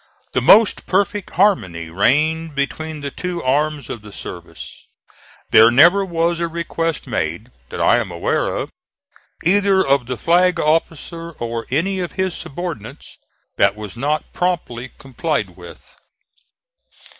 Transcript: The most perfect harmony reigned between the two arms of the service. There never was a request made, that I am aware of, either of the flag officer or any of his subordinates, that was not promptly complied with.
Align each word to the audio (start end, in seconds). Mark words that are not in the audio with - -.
The 0.31 0.41
most 0.41 0.87
perfect 0.87 1.29
harmony 1.29 1.91
reigned 1.91 2.55
between 2.55 3.01
the 3.01 3.11
two 3.11 3.43
arms 3.43 3.87
of 3.87 4.01
the 4.01 4.11
service. 4.11 4.87
There 5.51 5.69
never 5.69 6.03
was 6.03 6.39
a 6.39 6.47
request 6.47 7.05
made, 7.05 7.51
that 7.69 7.79
I 7.79 7.97
am 7.99 8.09
aware 8.09 8.47
of, 8.47 8.71
either 9.43 9.85
of 9.85 10.07
the 10.07 10.17
flag 10.17 10.59
officer 10.59 11.33
or 11.33 11.67
any 11.69 11.99
of 11.99 12.13
his 12.13 12.33
subordinates, 12.33 13.17
that 13.57 13.75
was 13.75 13.95
not 13.95 14.33
promptly 14.33 14.91
complied 14.97 15.51
with. 15.55 15.93